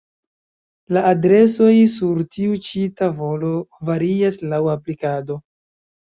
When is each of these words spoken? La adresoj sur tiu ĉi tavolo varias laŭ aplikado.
La 0.95 1.03
adresoj 1.09 1.73
sur 1.97 2.23
tiu 2.37 2.57
ĉi 2.69 2.87
tavolo 3.03 3.53
varias 3.93 4.43
laŭ 4.55 4.63
aplikado. 4.79 5.41